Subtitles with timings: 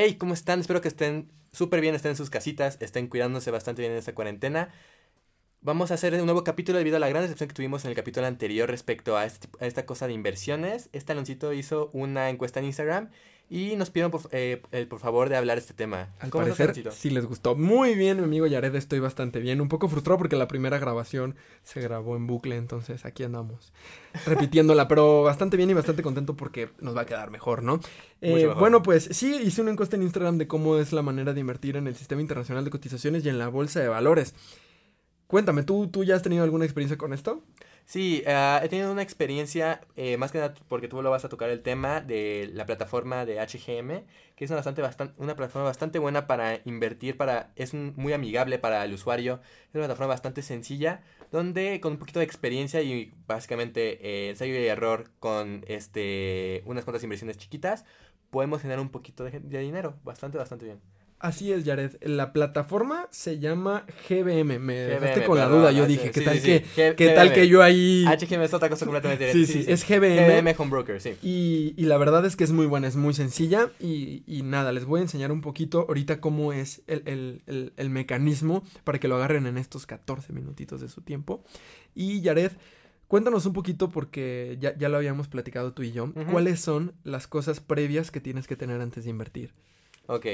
[0.00, 0.60] Hey, ¿cómo están?
[0.60, 4.14] Espero que estén súper bien, estén en sus casitas, estén cuidándose bastante bien en esta
[4.14, 4.72] cuarentena.
[5.60, 7.96] Vamos a hacer un nuevo capítulo debido a la gran decepción que tuvimos en el
[7.96, 10.88] capítulo anterior respecto a, este, a esta cosa de inversiones.
[10.92, 13.10] Este Aloncito hizo una encuesta en Instagram
[13.50, 16.10] y nos pidieron por, eh, el por favor de hablar este tema.
[16.20, 16.90] Al ¿Cómo estás, parecer, Aloncito?
[16.90, 17.54] sí les gustó.
[17.54, 19.60] Muy bien, mi amigo Yared, estoy bastante bien.
[19.60, 23.72] Un poco frustrado porque la primera grabación se grabó en bucle, entonces aquí andamos
[24.26, 27.80] repitiéndola, pero bastante bien y bastante contento porque nos va a quedar mejor, ¿no?
[28.20, 28.58] Eh, mejor.
[28.58, 31.76] bueno, pues sí, hice una encuesta en Instagram de cómo es la manera de invertir
[31.76, 34.34] en el sistema internacional de cotizaciones y en la bolsa de valores.
[35.26, 37.42] Cuéntame, ¿tú, tú ya has tenido alguna experiencia con esto?
[37.90, 41.30] Sí, ah, he tenido una experiencia, eh, más que nada porque tú lo vas a
[41.30, 44.04] tocar el tema de la plataforma de HGM,
[44.36, 48.12] que es una, bastante, bastan- una plataforma bastante buena para invertir, para, es un- muy
[48.12, 52.82] amigable para el usuario, es una plataforma bastante sencilla, donde con un poquito de experiencia
[52.82, 57.86] y básicamente eh, ensayo y error con este, unas cuantas inversiones chiquitas,
[58.30, 60.80] podemos generar un poquito de, de dinero, bastante, bastante bien.
[61.20, 61.96] Así es, Jared.
[62.02, 64.60] La plataforma se llama GBM.
[64.60, 65.72] Me dejaste GBM, con la duda.
[65.72, 66.58] Yo dije, sí, ¿qué sí, tal sí, que,
[66.90, 66.96] sí.
[66.96, 68.04] Qué tal que yo ahí...
[68.06, 69.66] HGM es otra cosa completamente Sí, diferente.
[69.66, 70.26] sí, es GBM.
[70.42, 71.14] GBM Home Broker, sí.
[71.22, 74.70] Y, y la verdad es que es muy buena, es muy sencilla y, y nada,
[74.70, 79.00] les voy a enseñar un poquito ahorita cómo es el, el- el- el mecanismo para
[79.00, 81.42] que lo agarren en estos 14 minutitos de su tiempo.
[81.96, 82.52] Y Yared,
[83.08, 86.12] cuéntanos un poquito porque ya, ya lo habíamos platicado tú y yo.
[86.30, 89.52] ¿cuáles son las cosas previas que tienes que tener antes de invertir?
[90.06, 90.26] Ok.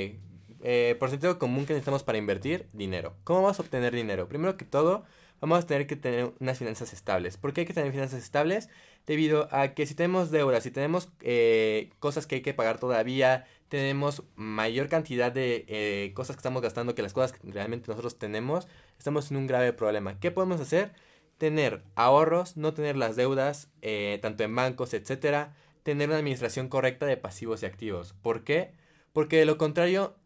[0.67, 3.15] Eh, por sentido común que necesitamos para invertir, dinero.
[3.23, 4.29] ¿Cómo vamos a obtener dinero?
[4.29, 5.05] Primero que todo,
[5.43, 7.37] vamos a tener que tener unas finanzas estables.
[7.37, 8.71] ¿Por qué hay que tener finanzas estables?
[9.07, 13.47] Debido a que si tenemos deudas, si tenemos eh, cosas que hay que pagar todavía,
[13.69, 18.19] tenemos mayor cantidad de eh, cosas que estamos gastando que las cosas que realmente nosotros
[18.19, 18.67] tenemos,
[18.99, 20.19] estamos en un grave problema.
[20.19, 20.93] ¿Qué podemos hacer?
[21.37, 25.55] Tener ahorros, no tener las deudas, eh, tanto en bancos, etcétera.
[25.83, 28.15] Tener una administración correcta de pasivos y activos.
[28.23, 28.73] ¿Por qué?
[29.13, 30.17] Porque de lo contrario,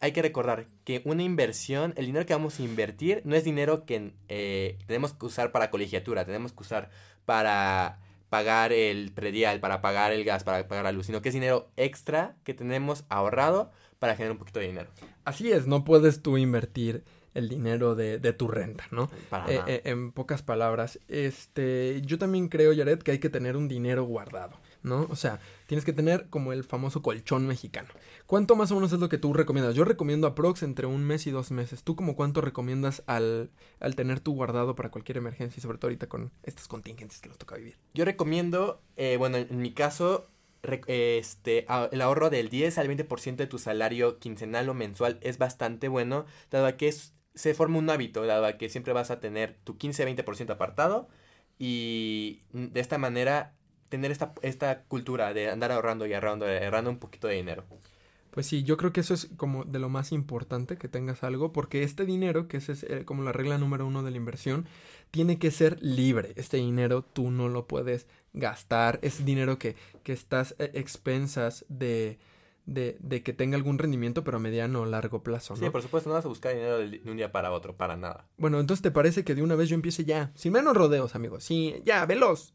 [0.00, 3.84] hay que recordar que una inversión, el dinero que vamos a invertir, no es dinero
[3.84, 6.90] que eh, tenemos que usar para colegiatura, tenemos que usar
[7.26, 7.98] para
[8.30, 11.68] pagar el predial, para pagar el gas, para pagar la luz, sino que es dinero
[11.76, 14.88] extra que tenemos ahorrado para generar un poquito de dinero.
[15.24, 17.04] Así es, no puedes tú invertir
[17.34, 19.10] el dinero de, de tu renta, ¿no?
[19.28, 19.70] Para Eh, nada.
[19.70, 24.04] eh, en pocas palabras, este, yo también creo, Jared, que hay que tener un dinero
[24.04, 25.06] guardado, ¿no?
[25.10, 27.88] O sea, tienes que tener como el famoso colchón mexicano.
[28.26, 29.74] ¿Cuánto más o menos es lo que tú recomiendas?
[29.74, 31.82] Yo recomiendo aprox entre un mes y dos meses.
[31.82, 35.88] ¿Tú como cuánto recomiendas al, al tener tu guardado para cualquier emergencia y sobre todo
[35.88, 37.76] ahorita con estas contingencias que nos toca vivir?
[37.94, 40.28] Yo recomiendo, eh, bueno, en mi caso,
[40.62, 45.38] eh, este, el ahorro del 10 al 20% de tu salario quincenal o mensual es
[45.38, 46.94] bastante bueno, dado a que
[47.34, 51.08] se forma un hábito, dado a que siempre vas a tener tu 15-20% apartado
[51.58, 53.54] y de esta manera
[53.90, 57.64] tener esta, esta cultura de andar ahorrando y ahorrando, y ahorrando un poquito de dinero.
[58.30, 61.52] Pues sí, yo creo que eso es como de lo más importante que tengas algo,
[61.52, 64.66] porque este dinero, que esa es eh, como la regla número uno de la inversión,
[65.10, 66.32] tiene que ser libre.
[66.36, 69.74] Este dinero tú no lo puedes gastar, es dinero que,
[70.04, 72.20] que estás a expensas de,
[72.66, 75.60] de, de que tenga algún rendimiento, pero a mediano o largo plazo, ¿no?
[75.60, 78.28] Sí, por supuesto, no vas a buscar dinero de un día para otro, para nada.
[78.36, 81.42] Bueno, entonces te parece que de una vez yo empiece ya, sin menos rodeos, amigos,
[81.42, 82.54] sí, ya, veloz,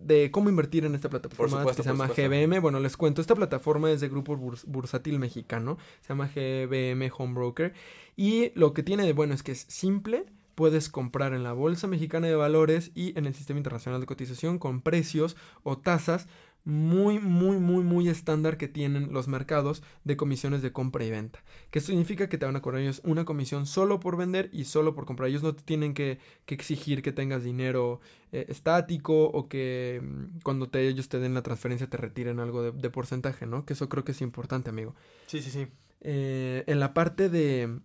[0.00, 2.30] de cómo invertir en esta plataforma supuesto, que se llama supuesto.
[2.30, 2.60] GBM.
[2.60, 7.34] Bueno, les cuento, esta plataforma es de grupo Burs- bursátil mexicano, se llama GBM Home
[7.34, 7.72] Broker
[8.16, 11.86] y lo que tiene de bueno es que es simple, puedes comprar en la Bolsa
[11.86, 16.28] Mexicana de Valores y en el Sistema Internacional de Cotización con precios o tasas
[16.66, 21.44] muy, muy, muy, muy estándar que tienen los mercados de comisiones de compra y venta.
[21.70, 24.64] Que esto significa que te van a cobrar ellos una comisión solo por vender y
[24.64, 25.28] solo por comprar.
[25.28, 28.00] Ellos no te tienen que, que exigir que tengas dinero
[28.32, 32.62] eh, estático o que mm, cuando te, ellos te den la transferencia te retiren algo
[32.62, 33.64] de, de porcentaje, ¿no?
[33.64, 34.96] Que eso creo que es importante, amigo.
[35.28, 35.68] Sí, sí, sí.
[36.00, 37.78] Eh, en la parte de,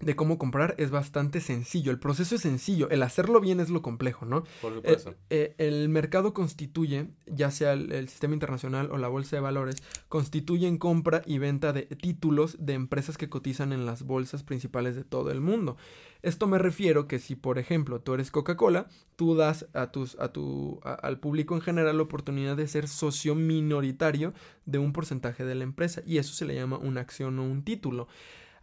[0.00, 1.90] de cómo comprar es bastante sencillo.
[1.90, 2.90] El proceso es sencillo.
[2.90, 4.44] El hacerlo bien es lo complejo, ¿no?
[4.60, 5.14] Por Eh, supuesto.
[5.30, 9.76] eh, el mercado constituye, ya sea el, el sistema internacional o la bolsa de valores,
[10.08, 15.04] constituyen compra y venta de títulos de empresas que cotizan en las bolsas principales de
[15.04, 15.76] todo el mundo.
[16.22, 20.32] Esto me refiero que si, por ejemplo, tú eres Coca-Cola, tú das a tus, a
[20.32, 24.32] tu, a- al público en general la oportunidad de ser socio minoritario
[24.66, 27.62] de un porcentaje de la empresa y eso se le llama una acción o un
[27.62, 28.08] título.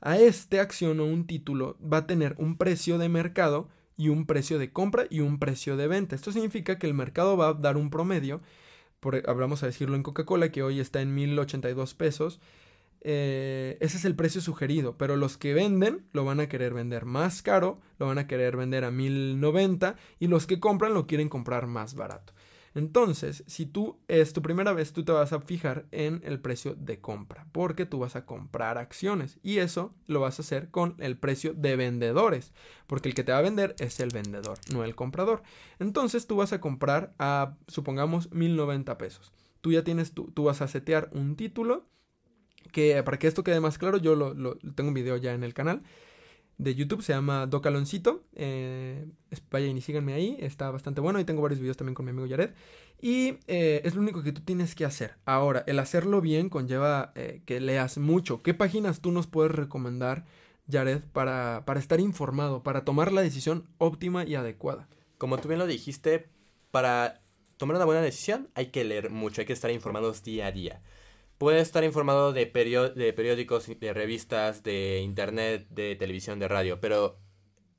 [0.02, 4.26] A este acción o un título va a tener un precio de mercado y un
[4.26, 6.16] precio de compra y un precio de venta.
[6.16, 8.42] Esto significa que el mercado va a dar un promedio,
[9.00, 12.40] por, a decirlo en Coca-Cola, que hoy está en 1082 pesos.
[13.04, 17.06] eh, ese es el precio sugerido, pero los que venden lo van a querer vender
[17.06, 21.30] más caro, lo van a querer vender a 1090 y los que compran lo quieren
[21.30, 22.34] comprar más barato.
[22.74, 26.74] Entonces, si tú es tu primera vez, tú te vas a fijar en el precio
[26.76, 30.96] de compra, porque tú vas a comprar acciones y eso lo vas a hacer con
[31.00, 32.54] el precio de vendedores,
[32.88, 35.44] porque el que te va a vender es el vendedor, no el comprador.
[35.80, 39.34] Entonces, tú vas a comprar a, supongamos, 1090 pesos.
[39.60, 41.86] Tú ya tienes, tú, tú vas a setear un título
[42.72, 45.44] que para que esto quede más claro, yo lo, lo tengo un video ya en
[45.44, 45.84] el canal
[46.62, 48.24] de YouTube, se llama Docaloncito.
[48.36, 49.08] Eh,
[49.50, 51.20] vayan y síganme ahí, está bastante bueno.
[51.20, 52.52] Y tengo varios videos también con mi amigo Jared.
[53.02, 55.16] Y eh, es lo único que tú tienes que hacer.
[55.26, 58.44] Ahora, el hacerlo bien conlleva eh, que leas mucho.
[58.44, 60.26] ¿Qué páginas tú nos puedes recomendar,
[60.72, 64.88] Jared, para, para estar informado, para tomar la decisión óptima y adecuada?
[65.18, 66.30] Como tú bien lo dijiste,
[66.70, 67.22] para
[67.58, 70.82] tomar una buena decisión hay que leer mucho, hay que estar informados día a día.
[71.42, 77.18] Puedes estar informado de, de periódicos, de revistas, de internet, de televisión, de radio, pero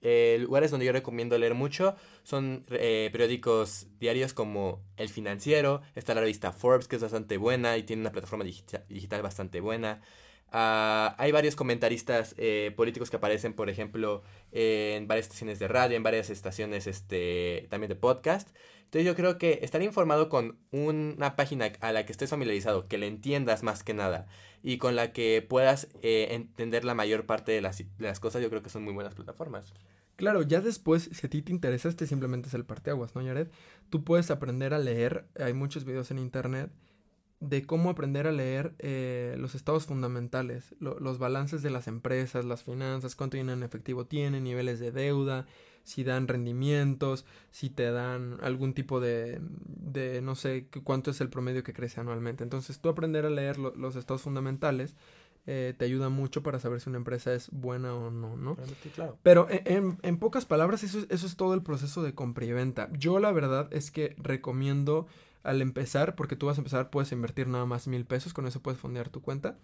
[0.01, 1.95] eh, lugares donde yo recomiendo leer mucho
[2.25, 7.77] son eh, periódicos diarios como El Financiero, está la revista Forbes que es bastante buena
[7.77, 10.01] y tiene una plataforma digital bastante buena.
[10.55, 14.23] Ah, hay varios comentaristas eh, políticos que aparecen, por ejemplo,
[14.53, 18.51] en varias estaciones de radio, en varias estaciones este, también de podcast.
[18.93, 22.99] Entonces yo creo que estar informado con una página a la que estés familiarizado, que
[22.99, 24.27] le entiendas más que nada
[24.63, 28.63] y con la que puedas eh, entender la mayor parte de las, cosas, yo creo
[28.63, 29.73] que son muy buenas plataformas.
[30.17, 33.49] Claro, ya después, si a ti te interesa, este simplemente es el parteaguas, ¿no, Yared?
[33.89, 36.71] Tú puedes aprender a leer, hay muchos videos en internet
[37.43, 42.63] de cómo aprender a leer eh, los estados fundamentales, los balances de las empresas, las
[42.63, 45.47] finanzas, cuánto dinero en efectivo tienen, niveles de deuda,
[45.83, 51.31] si dan rendimientos, si te dan algún tipo de, de no sé cuánto es el
[51.31, 52.45] promedio que crece anualmente.
[52.45, 54.95] Entonces tú aprender a leer los estados fundamentales
[55.45, 58.57] eh, te ayuda mucho para saber si una empresa es buena o no, ¿no?
[58.95, 59.19] Claro.
[59.25, 62.89] Pero en, en, pocas palabras, eso, eso es todo el proceso de compra y venta.
[62.93, 65.09] Yo la verdad es que recomiendo
[65.43, 68.61] al empezar, porque tú vas a empezar, puedes invertir nada más mil pesos, con eso
[68.61, 69.59] puedes fondear tu cuenta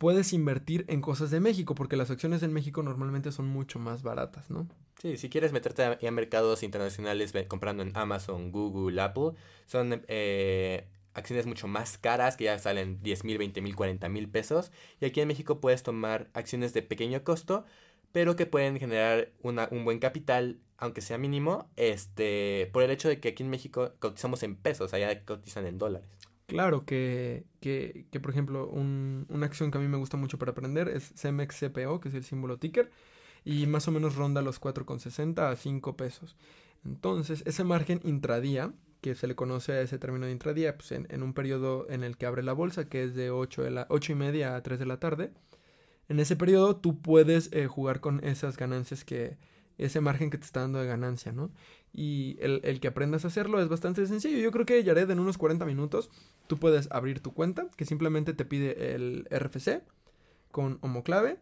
[0.00, 4.02] puedes invertir en cosas de México, porque las acciones en México normalmente son mucho más
[4.02, 4.66] baratas, ¿no?
[4.98, 9.32] Sí, si quieres meterte a, mercados internacionales comprando en Amazon, Google, Apple,
[9.66, 14.26] son eh, acciones mucho más caras que ya salen 10 mil, 20 mil, 40 mil
[14.30, 14.72] pesos.
[15.02, 17.66] Y aquí en México puedes tomar acciones de pequeño costo,
[18.10, 23.20] pero que pueden generar un buen capital, aunque sea mínimo, este, por el hecho de
[23.20, 26.08] que aquí en México cotizamos en pesos, allá cotizan en dólares.
[26.46, 30.38] Claro que, que, que por ejemplo, un, una acción que a mí me gusta mucho
[30.38, 32.90] para aprender es CEMEX CPO, que es el símbolo ticker,
[33.44, 36.34] y más o menos ronda los 4,60 a 5 pesos.
[36.84, 38.72] Entonces, ese margen intradía,
[39.02, 42.02] que se le conoce a ese término de intradía, pues en, en un periodo en
[42.02, 44.62] el que abre la bolsa, que es de 8, de la, 8 y media a
[44.62, 45.30] 3 de la tarde,
[46.08, 49.36] en ese periodo tú puedes eh, jugar con esas ganancias que,
[49.80, 51.50] ese margen que te está dando de ganancia, ¿no?
[51.92, 54.38] Y el, el, que aprendas a hacerlo es bastante sencillo.
[54.38, 56.10] Yo creo que Jared en unos 40 minutos
[56.46, 59.82] tú puedes abrir tu cuenta, que simplemente te pide el RFC
[60.50, 61.38] con homoclave.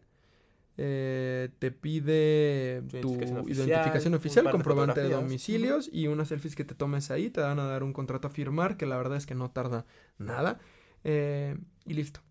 [0.81, 3.15] Eh, te pide tu
[3.49, 7.29] identificación oficial, comprobante de domicilios y unas selfies que te tomes ahí.
[7.29, 9.85] Te van a dar un contrato a firmar, que la verdad es que no tarda
[10.17, 10.59] nada.
[11.03, 12.21] Eh, y listo.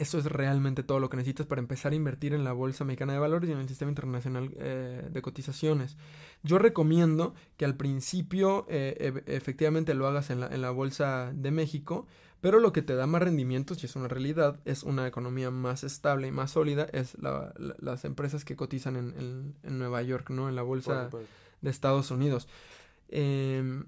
[0.00, 3.12] Eso es realmente todo lo que necesitas para empezar a invertir en la Bolsa Mexicana
[3.12, 5.98] de Valores y en el Sistema Internacional eh, de Cotizaciones.
[6.42, 11.50] Yo recomiendo que al principio eh, efectivamente lo hagas en la, en la, Bolsa de
[11.50, 12.06] México,
[12.40, 15.84] pero lo que te da más rendimientos, y es una realidad, es una economía más
[15.84, 20.48] estable y más sólida, es la, las empresas que cotizan en, en, Nueva York, ¿no?
[20.48, 21.10] En la Bolsa
[21.60, 22.48] de Estados Unidos.
[23.10, 23.82] Eh,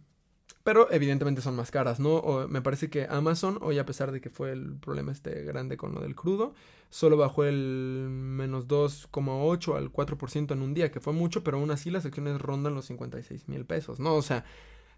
[0.65, 2.47] pero evidentemente son más caras, ¿no?
[2.49, 5.95] me parece que Amazon, hoy a pesar de que fue el problema este grande con
[5.95, 6.55] lo del crudo,
[6.89, 11.71] solo bajó el menos 2,8 al 4% en un día, que fue mucho, pero aún
[11.71, 14.15] así las acciones rondan los 56 mil pesos, ¿no?
[14.15, 14.45] O sea,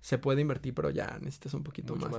[0.00, 2.12] se puede invertir, pero ya necesitas un poquito más.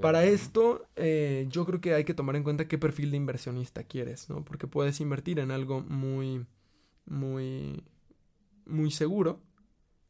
[0.00, 3.82] Para esto, eh, yo creo que hay que tomar en cuenta qué perfil de inversionista
[3.82, 4.44] quieres, ¿no?
[4.44, 6.46] Porque puedes invertir en algo muy,
[7.06, 7.82] muy,
[8.66, 9.40] muy seguro,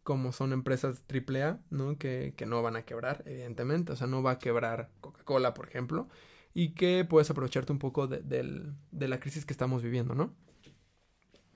[0.04, 1.99] como son empresas AAA, ¿no?
[1.99, 3.92] Que, que no van a quebrar, evidentemente.
[3.92, 6.08] O sea, no va a quebrar Coca-Cola, por ejemplo.
[6.52, 10.34] Y que puedes aprovecharte un poco de, de, la crisis que estamos viviendo, ¿no?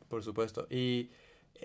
[0.08, 0.66] Por supuesto.
[0.70, 1.10] Y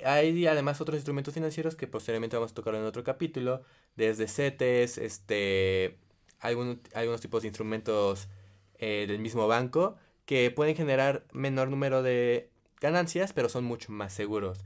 [0.05, 3.63] hay además otros instrumentos financieros que posteriormente vamos a tocar en otro capítulo.
[3.95, 5.97] Desde CETES, este,
[6.39, 8.27] algunos, algunos tipos de instrumentos
[8.77, 12.49] eh, del mismo banco que pueden generar menor número de
[12.81, 14.65] ganancias, pero son mucho más seguros.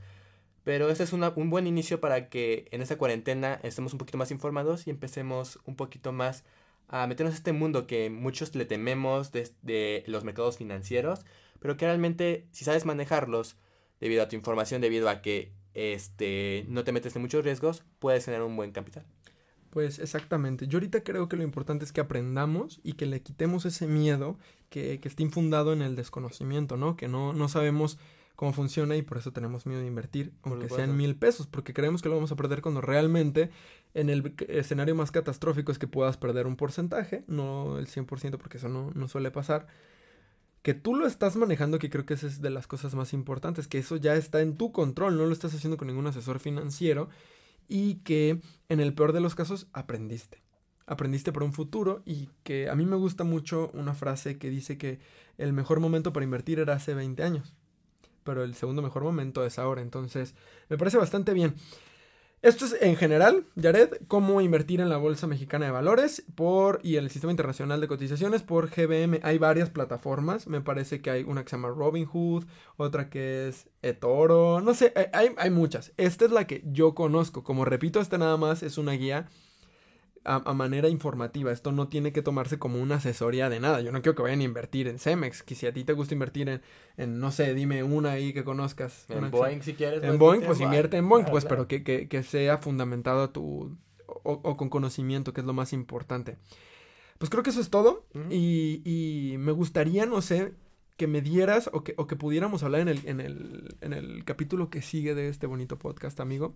[0.68, 4.30] Pero ese es un buen inicio para que en esta cuarentena estemos un poquito más
[4.30, 6.44] informados y empecemos un poquito más
[6.88, 11.24] a meternos en este mundo que muchos le tememos de, los mercados financieros,
[11.58, 13.56] pero que realmente si sabes manejarlos
[13.98, 18.26] debido a tu información, debido a que este, no te metes en muchos riesgos, puedes
[18.26, 19.06] tener un buen capital.
[19.70, 20.68] Pues exactamente.
[20.68, 24.36] Yo ahorita creo que lo importante es que aprendamos y que le quitemos ese miedo
[24.68, 26.94] que, que está infundado en el desconocimiento, ¿no?
[26.94, 27.98] Que no, no sabemos
[28.38, 32.02] cómo funciona y por eso tenemos miedo de invertir, aunque sean mil pesos, porque creemos
[32.02, 33.50] que lo vamos a perder cuando realmente
[33.94, 38.58] en el escenario más catastrófico es que puedas perder un porcentaje, no el 100%, porque
[38.58, 39.66] eso no, no suele pasar.
[40.62, 43.66] Que tú lo estás manejando, que creo que esa es de las cosas más importantes,
[43.66, 47.08] que eso ya está en tu control, no lo estás haciendo con ningún asesor financiero
[47.66, 50.44] y que en el peor de los casos aprendiste.
[50.86, 54.78] Aprendiste para un futuro y que a mí me gusta mucho una frase que dice
[54.78, 55.00] que
[55.38, 57.56] el mejor momento para invertir era hace 20 años,
[58.28, 59.80] pero el segundo mejor momento es ahora.
[59.80, 60.34] Entonces,
[60.68, 61.54] me parece bastante bien.
[62.42, 66.96] Esto es en general, Jared, cómo invertir en la Bolsa Mexicana de Valores por y
[66.96, 69.20] el Sistema Internacional de Cotizaciones por GBM.
[69.22, 72.44] Hay varias plataformas, me parece que hay una que se llama Robinhood,
[72.76, 75.94] otra que es eToro, no sé, hay, hay muchas.
[75.96, 79.30] Esta es la que yo conozco, como repito, esta nada más es una guía
[80.28, 81.50] a, manera informativa.
[81.50, 83.80] Esto no tiene que tomarse como una asesoría de nada.
[83.80, 85.42] Yo no quiero que vayan a invertir en Cemex.
[85.42, 86.62] Que si a ti te gusta invertir en,
[86.96, 89.06] en no sé, dime una ahí que conozcas.
[89.08, 90.02] En Boeing, si quieres.
[90.04, 93.76] En Boeing, pues invierte en Boeing, pues, pero que, que, que, sea fundamentado a tu.
[94.06, 96.36] O, con conocimiento, que es lo más importante.
[97.18, 98.04] Pues creo que eso es todo.
[98.30, 100.52] y, y me gustaría, no sé,
[100.96, 104.24] que me dieras o que, o que pudiéramos hablar en el, en, el, en el
[104.24, 106.54] capítulo que sigue de este bonito podcast, amigo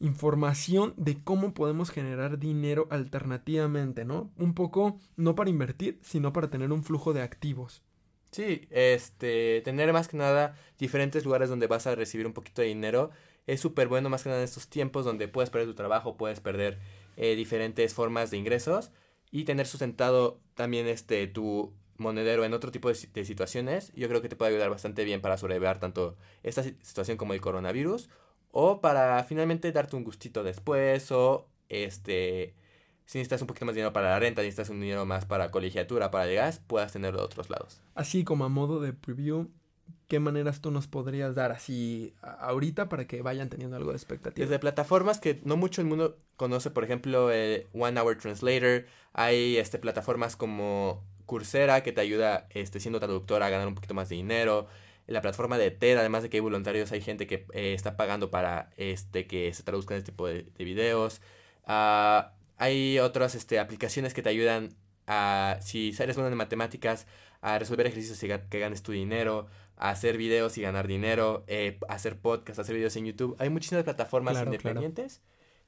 [0.00, 4.30] información de cómo podemos generar dinero alternativamente, ¿no?
[4.36, 7.82] Un poco no para invertir, sino para tener un flujo de activos.
[8.30, 12.68] Sí, este, tener más que nada diferentes lugares donde vas a recibir un poquito de
[12.68, 13.10] dinero
[13.46, 16.40] es súper bueno más que nada en estos tiempos donde puedes perder tu trabajo, puedes
[16.40, 16.78] perder
[17.16, 18.90] eh, diferentes formas de ingresos
[19.30, 24.20] y tener sustentado también este tu monedero en otro tipo de, de, situaciones, yo creo
[24.20, 28.10] que te puede ayudar bastante bien para sobrevivir tanto esta situación como el coronavirus
[28.50, 31.10] o para finalmente darte un gustito después.
[31.12, 32.54] O este.
[33.04, 35.52] Si necesitas un poquito más de dinero para la renta, necesitas un dinero más para
[35.52, 37.80] colegiatura, para llegar, puedas tenerlo de otros lados.
[37.94, 39.48] Así como a modo de preview,
[40.08, 44.44] ¿qué maneras tú nos podrías dar así ahorita para que vayan teniendo algo de expectativa?
[44.44, 49.56] Desde plataformas que no mucho el mundo conoce, por ejemplo, el One Hour Translator, hay
[49.56, 54.08] este, plataformas como Coursera que te ayuda este, siendo traductor a ganar un poquito más
[54.08, 54.66] de dinero
[55.06, 58.30] la plataforma de TED, además de que hay voluntarios, hay gente que eh, está pagando
[58.30, 61.20] para este que se traduzcan este tipo de, videos.
[61.64, 64.70] Ah, hay otras este, aplicaciones que te ayudan
[65.06, 67.06] a, si eres bueno en matemáticas,
[67.40, 69.46] a resolver ejercicios y que ganes tu dinero,
[69.76, 73.36] a hacer videos y ganar dinero, eh, hacer podcasts, hacer videos en YouTube.
[73.38, 75.20] Hay muchísimas plataformas independientes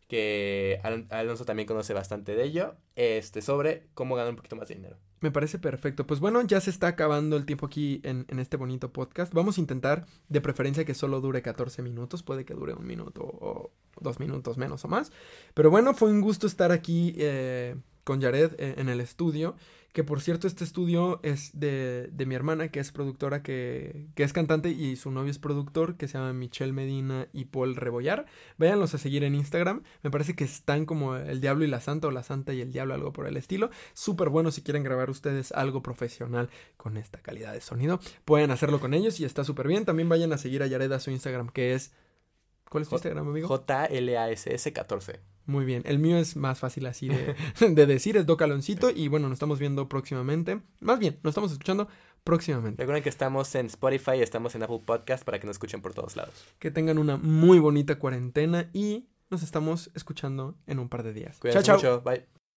[0.08, 4.74] que Alonso también conoce bastante de ello, este, sobre cómo ganar un poquito más de
[4.74, 4.96] dinero.
[5.20, 6.06] Me parece perfecto.
[6.06, 9.32] Pues bueno, ya se está acabando el tiempo aquí en, en, este bonito podcast.
[9.34, 12.22] Vamos a intentar, de preferencia, que solo dure 14 minutos.
[12.22, 15.12] Puede que dure un minuto o dos minutos menos o más.
[15.54, 17.76] Pero bueno, fue un gusto estar aquí eh,
[18.08, 19.54] con Jared eh, en el estudio.
[19.92, 24.22] Que por cierto, este estudio es de, de mi hermana, que es productora, que, que,
[24.22, 28.24] es cantante y su novio es productor, que se llama Michelle Medina y Paul Rebollar.
[28.56, 29.82] Váyanlos a seguir en Instagram.
[30.02, 32.72] Me parece que están como El Diablo y la Santa o La Santa y el
[32.72, 33.70] Diablo, algo por el estilo.
[33.92, 36.48] Súper bueno si quieren grabar ustedes algo profesional
[36.78, 38.00] con esta calidad de sonido.
[38.24, 39.84] Pueden hacerlo con ellos y está súper bien.
[39.84, 41.92] También vayan a seguir a Yared a su Instagram, que es...
[42.70, 43.48] ¿Cuál es tu Instagram, amigo?
[43.48, 45.20] JLASS14.
[45.46, 49.28] Muy bien, el mío es más fácil así de, de, decir, es Docaloncito y bueno,
[49.28, 50.60] nos estamos viendo próximamente.
[50.80, 51.88] Más bien, nos estamos escuchando
[52.22, 52.82] próximamente.
[52.82, 55.94] Recuerden que estamos en Spotify y estamos en Apple Podcast para que nos escuchen por
[55.94, 56.34] todos lados.
[56.58, 61.38] Que tengan una muy bonita cuarentena y nos estamos escuchando en un par de días.
[61.38, 62.02] Cuídense chao, chao.
[62.02, 62.37] Bye.